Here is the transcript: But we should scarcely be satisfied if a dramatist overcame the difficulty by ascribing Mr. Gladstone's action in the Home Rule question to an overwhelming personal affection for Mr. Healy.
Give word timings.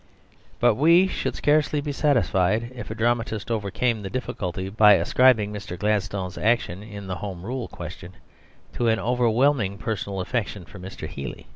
But 0.59 0.73
we 0.73 1.07
should 1.07 1.35
scarcely 1.35 1.79
be 1.79 1.91
satisfied 1.91 2.71
if 2.73 2.89
a 2.89 2.95
dramatist 2.95 3.51
overcame 3.51 4.01
the 4.01 4.09
difficulty 4.09 4.67
by 4.67 4.93
ascribing 4.93 5.53
Mr. 5.53 5.77
Gladstone's 5.77 6.39
action 6.39 6.81
in 6.81 7.05
the 7.05 7.17
Home 7.17 7.43
Rule 7.45 7.67
question 7.67 8.13
to 8.73 8.87
an 8.87 8.97
overwhelming 8.97 9.77
personal 9.77 10.19
affection 10.19 10.65
for 10.65 10.79
Mr. 10.79 11.07
Healy. 11.07 11.45